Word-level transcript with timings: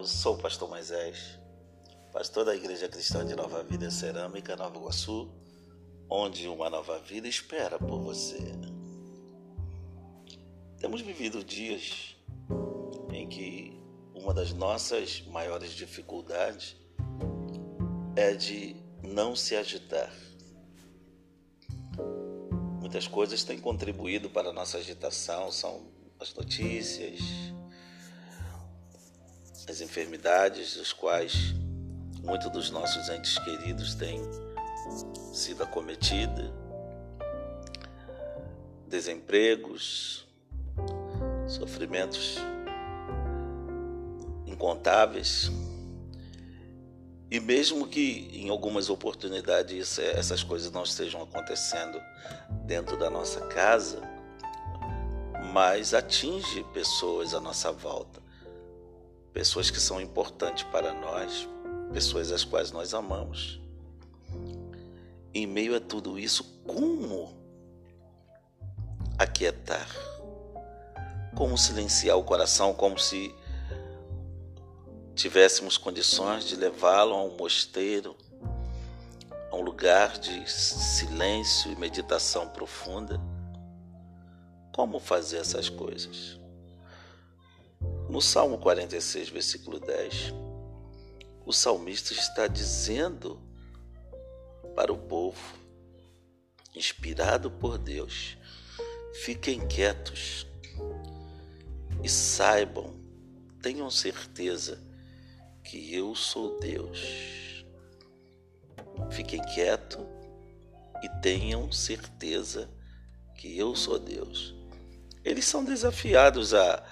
eu 0.00 0.06
sou 0.06 0.34
o 0.34 0.38
pastor 0.38 0.66
Moisés, 0.66 1.38
pastor 2.10 2.46
da 2.46 2.56
Igreja 2.56 2.88
Cristã 2.88 3.22
de 3.22 3.36
Nova 3.36 3.62
Vida 3.62 3.90
Cerâmica, 3.90 4.56
Nova 4.56 4.78
Iguaçu, 4.78 5.30
onde 6.08 6.48
uma 6.48 6.70
nova 6.70 6.98
vida 7.00 7.28
espera 7.28 7.78
por 7.78 8.00
você. 8.00 8.38
Temos 10.78 11.02
vivido 11.02 11.44
dias 11.44 12.16
em 13.12 13.28
que 13.28 13.78
uma 14.14 14.32
das 14.32 14.54
nossas 14.54 15.20
maiores 15.26 15.72
dificuldades 15.72 16.76
é 18.16 18.32
de 18.32 18.76
não 19.02 19.36
se 19.36 19.54
agitar. 19.54 20.10
Muitas 22.80 23.06
coisas 23.06 23.44
têm 23.44 23.60
contribuído 23.60 24.30
para 24.30 24.48
a 24.48 24.52
nossa 24.52 24.78
agitação, 24.78 25.52
são 25.52 25.92
as 26.18 26.32
notícias, 26.32 27.20
as 29.70 29.80
enfermidades 29.80 30.76
dos 30.76 30.92
quais 30.92 31.54
muitos 32.24 32.50
dos 32.50 32.70
nossos 32.70 33.08
entes 33.08 33.38
queridos 33.38 33.94
têm 33.94 34.20
sido 35.32 35.62
acometidos, 35.62 36.50
desempregos, 38.88 40.26
sofrimentos 41.46 42.36
incontáveis. 44.44 45.52
E 47.30 47.38
mesmo 47.38 47.86
que 47.86 48.28
em 48.32 48.50
algumas 48.50 48.90
oportunidades 48.90 50.00
essas 50.00 50.42
coisas 50.42 50.72
não 50.72 50.82
estejam 50.82 51.22
acontecendo 51.22 52.02
dentro 52.66 52.98
da 52.98 53.08
nossa 53.08 53.46
casa, 53.46 54.02
mas 55.52 55.94
atinge 55.94 56.64
pessoas 56.74 57.34
à 57.34 57.40
nossa 57.40 57.70
volta, 57.70 58.19
pessoas 59.32 59.70
que 59.70 59.80
são 59.80 60.00
importantes 60.00 60.64
para 60.64 60.92
nós, 60.92 61.48
pessoas 61.92 62.32
as 62.32 62.44
quais 62.44 62.72
nós 62.72 62.94
amamos. 62.94 63.60
Em 65.32 65.46
meio 65.46 65.76
a 65.76 65.80
tudo 65.80 66.18
isso, 66.18 66.44
como 66.66 67.36
aquietar? 69.18 69.88
Como 71.36 71.56
silenciar 71.56 72.16
o 72.16 72.24
coração, 72.24 72.74
como 72.74 72.98
se 72.98 73.34
tivéssemos 75.14 75.76
condições 75.76 76.44
de 76.44 76.56
levá-lo 76.56 77.14
a 77.14 77.22
um 77.22 77.36
mosteiro, 77.36 78.16
a 79.50 79.56
um 79.56 79.60
lugar 79.60 80.18
de 80.18 80.50
silêncio 80.50 81.70
e 81.70 81.76
meditação 81.76 82.48
profunda. 82.48 83.20
Como 84.72 84.98
fazer 84.98 85.38
essas 85.38 85.68
coisas? 85.68 86.40
No 88.10 88.20
Salmo 88.20 88.58
46, 88.58 89.28
versículo 89.28 89.78
10, 89.78 90.34
o 91.46 91.52
salmista 91.52 92.12
está 92.12 92.48
dizendo 92.48 93.40
para 94.74 94.92
o 94.92 94.98
povo, 94.98 95.38
inspirado 96.74 97.52
por 97.52 97.78
Deus, 97.78 98.36
fiquem 99.22 99.64
quietos 99.68 100.44
e 102.02 102.08
saibam, 102.08 103.00
tenham 103.62 103.88
certeza 103.88 104.82
que 105.62 105.94
eu 105.94 106.12
sou 106.16 106.58
Deus. 106.58 107.64
Fiquem 109.12 109.40
quietos 109.54 110.04
e 111.00 111.08
tenham 111.22 111.70
certeza 111.70 112.68
que 113.36 113.56
eu 113.56 113.76
sou 113.76 114.00
Deus. 114.00 114.52
Eles 115.24 115.44
são 115.44 115.64
desafiados 115.64 116.52
a, 116.54 116.84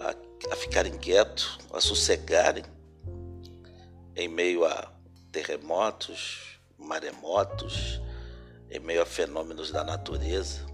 a, 0.00 0.52
a 0.52 0.56
ficarem 0.56 0.96
quietos, 0.96 1.58
a 1.72 1.80
sossegarem 1.80 2.64
em 4.16 4.28
meio 4.28 4.64
a 4.64 4.92
terremotos, 5.30 6.58
maremotos, 6.76 8.00
em 8.70 8.80
meio 8.80 9.02
a 9.02 9.06
fenômenos 9.06 9.70
da 9.70 9.84
natureza, 9.84 10.66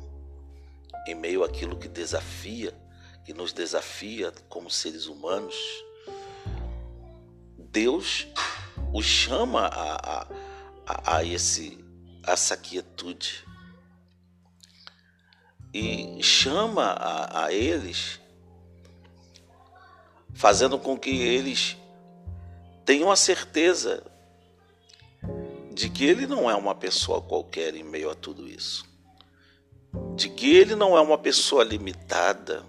em 1.07 1.15
meio 1.15 1.45
àquilo 1.45 1.77
que 1.77 1.89
desafia, 1.89 2.75
que 3.25 3.33
nos 3.33 3.53
desafia 3.53 4.33
como 4.49 4.71
seres 4.71 5.07
humanos 5.07 5.57
Deus 7.75 8.29
o 8.93 9.03
chama 9.03 9.67
a, 9.67 9.95
a, 9.97 10.27
a, 10.87 11.17
a 11.17 11.25
esse, 11.25 11.85
essa 12.25 12.57
quietude 12.57 13.45
e 15.73 16.23
chama 16.23 16.85
a, 16.85 17.47
a 17.47 17.53
eles, 17.53 18.21
fazendo 20.35 20.79
com 20.79 20.99
que 20.99 21.11
eles 21.11 21.77
tenham 22.85 23.11
a 23.11 23.17
certeza 23.17 24.03
de 25.73 25.89
que 25.89 26.05
ele 26.05 26.27
não 26.27 26.51
é 26.51 26.55
uma 26.55 26.75
pessoa 26.75 27.21
qualquer 27.21 27.75
em 27.75 27.83
meio 27.83 28.11
a 28.11 28.15
tudo 28.15 28.47
isso, 28.47 28.85
de 30.15 30.29
que 30.29 30.55
ele 30.55 30.75
não 30.75 30.97
é 30.97 31.01
uma 31.01 31.19
pessoa 31.19 31.65
limitada, 31.65 32.63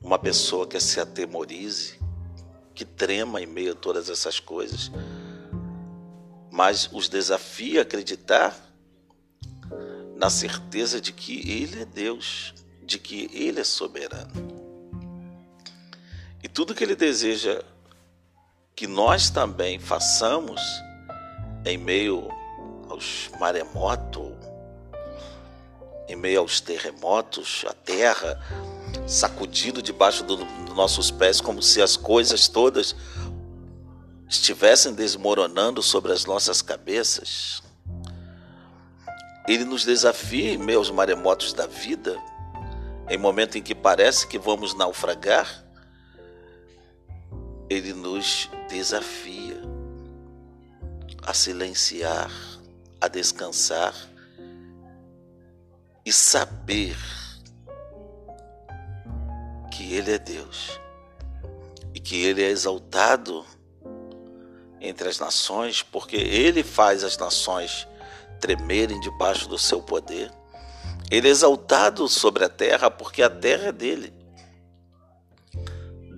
uma 0.00 0.18
pessoa 0.18 0.66
que 0.66 0.78
se 0.78 1.00
atemorize, 1.00 1.98
que 2.74 2.84
trema 2.84 3.40
em 3.40 3.46
meio 3.46 3.72
a 3.72 3.76
todas 3.76 4.10
essas 4.10 4.38
coisas, 4.38 4.90
mas 6.50 6.88
os 6.92 7.08
desafia 7.08 7.80
a 7.80 7.82
acreditar 7.82 8.54
na 10.16 10.30
certeza 10.30 11.00
de 11.00 11.12
que 11.12 11.50
Ele 11.50 11.82
é 11.82 11.84
Deus, 11.84 12.54
de 12.82 12.98
que 12.98 13.28
Ele 13.32 13.60
é 13.60 13.64
soberano. 13.64 14.63
E 16.44 16.48
tudo 16.48 16.74
que 16.74 16.84
Ele 16.84 16.94
deseja 16.94 17.62
que 18.76 18.86
nós 18.86 19.30
também 19.30 19.78
façamos 19.78 20.60
em 21.64 21.78
meio 21.78 22.28
aos 22.90 23.30
maremotos, 23.40 24.30
em 26.06 26.14
meio 26.14 26.40
aos 26.40 26.60
terremotos, 26.60 27.64
a 27.66 27.72
terra 27.72 28.38
sacudido 29.06 29.80
debaixo 29.80 30.22
dos 30.22 30.36
do 30.36 30.74
nossos 30.74 31.10
pés, 31.10 31.40
como 31.40 31.62
se 31.62 31.80
as 31.80 31.96
coisas 31.96 32.46
todas 32.46 32.94
estivessem 34.28 34.92
desmoronando 34.92 35.82
sobre 35.82 36.12
as 36.12 36.26
nossas 36.26 36.60
cabeças. 36.60 37.62
Ele 39.48 39.64
nos 39.64 39.82
desafia 39.82 40.52
em 40.52 40.58
meio 40.58 40.78
aos 40.78 40.90
maremotos 40.90 41.54
da 41.54 41.66
vida, 41.66 42.22
em 43.08 43.16
momento 43.16 43.56
em 43.56 43.62
que 43.62 43.74
parece 43.74 44.26
que 44.26 44.38
vamos 44.38 44.74
naufragar, 44.74 45.63
ele 47.74 47.92
nos 47.92 48.48
desafia 48.68 49.60
a 51.26 51.34
silenciar, 51.34 52.30
a 53.00 53.08
descansar 53.08 53.94
e 56.04 56.12
saber 56.12 56.96
que 59.72 59.94
Ele 59.94 60.12
é 60.12 60.18
Deus 60.18 60.78
e 61.92 61.98
que 61.98 62.24
Ele 62.24 62.42
é 62.42 62.48
exaltado 62.48 63.44
entre 64.80 65.08
as 65.08 65.18
nações, 65.18 65.82
porque 65.82 66.16
Ele 66.16 66.62
faz 66.62 67.02
as 67.02 67.16
nações 67.16 67.88
tremerem 68.38 69.00
debaixo 69.00 69.48
do 69.48 69.58
seu 69.58 69.82
poder. 69.82 70.30
Ele 71.10 71.26
é 71.26 71.30
exaltado 71.30 72.06
sobre 72.06 72.44
a 72.44 72.48
terra, 72.48 72.90
porque 72.90 73.22
a 73.22 73.30
terra 73.30 73.68
é 73.68 73.72
dele. 73.72 74.23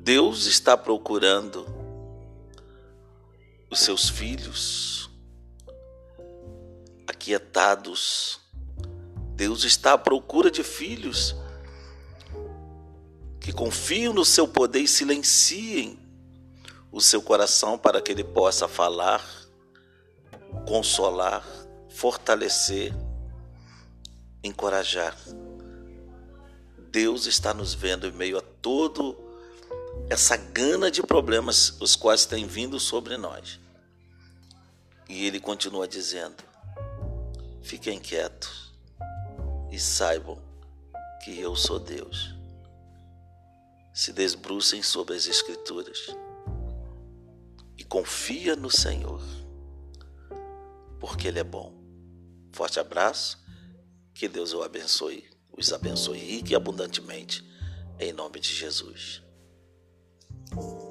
Deus 0.06 0.46
está 0.46 0.76
procurando 0.76 1.66
os 3.68 3.80
seus 3.80 4.08
filhos 4.08 5.10
aquietados. 7.08 8.40
Deus 9.34 9.64
está 9.64 9.94
à 9.94 9.98
procura 9.98 10.48
de 10.48 10.62
filhos 10.62 11.34
que 13.40 13.52
confiam 13.52 14.12
no 14.12 14.24
seu 14.24 14.46
poder 14.46 14.82
e 14.82 14.86
silenciem 14.86 15.98
o 16.92 17.00
seu 17.00 17.20
coração 17.20 17.76
para 17.76 18.00
que 18.00 18.12
ele 18.12 18.22
possa 18.22 18.68
falar, 18.68 19.28
consolar, 20.68 21.44
fortalecer, 21.88 22.94
encorajar. 24.40 25.16
Deus 26.92 27.26
está 27.26 27.52
nos 27.52 27.74
vendo 27.74 28.06
em 28.06 28.12
meio 28.12 28.38
a 28.38 28.40
todo 28.62 29.25
essa 30.08 30.36
gana 30.36 30.90
de 30.90 31.02
problemas 31.02 31.76
os 31.80 31.96
quais 31.96 32.26
têm 32.26 32.46
vindo 32.46 32.78
sobre 32.78 33.16
nós. 33.16 33.60
E 35.08 35.26
ele 35.26 35.40
continua 35.40 35.86
dizendo: 35.86 36.42
Fiquem 37.62 37.98
quietos 37.98 38.72
e 39.70 39.78
saibam 39.78 40.40
que 41.24 41.38
eu 41.38 41.56
sou 41.56 41.78
Deus 41.78 42.36
se 43.96 44.12
desbrucem 44.12 44.82
sobre 44.82 45.16
as 45.16 45.26
Escrituras 45.26 46.14
e 47.78 47.82
confia 47.82 48.54
no 48.54 48.70
Senhor, 48.70 49.22
porque 51.00 51.26
Ele 51.26 51.38
é 51.38 51.44
bom. 51.44 51.72
Forte 52.52 52.78
abraço, 52.78 53.42
que 54.12 54.28
Deus 54.28 54.52
o 54.52 54.62
abençoe, 54.62 55.26
os 55.50 55.72
abençoe 55.72 56.18
rique 56.18 56.52
e 56.52 56.54
abundantemente, 56.54 57.42
em 57.98 58.12
nome 58.12 58.38
de 58.38 58.54
Jesus. 58.54 59.22
Thank 60.50 60.62
you. 60.62 60.85